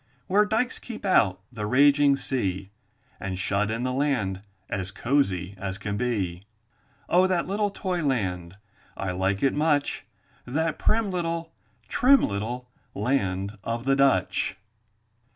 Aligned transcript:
Where 0.25 0.45
dykes 0.47 0.79
keep 0.79 1.05
out 1.05 1.41
the 1.51 1.67
raging 1.67 2.17
sea, 2.17 2.71
And 3.19 3.37
shut 3.37 3.69
in 3.69 3.83
the 3.83 3.93
land 3.93 4.41
as 4.67 4.89
cozy 4.89 5.53
as 5.59 5.77
can 5.77 5.95
be. 5.95 6.41
Oh, 7.07 7.27
that 7.27 7.45
little 7.45 7.69
toy 7.69 8.03
land, 8.03 8.57
I 8.97 9.11
like 9.11 9.43
it 9.43 9.53
much, 9.53 10.07
That 10.43 10.79
prim 10.79 11.11
little, 11.11 11.53
trim 11.87 12.25
little, 12.27 12.67
land 12.95 13.59
of 13.63 13.85
the 13.85 13.95
Dutch! 13.95 14.57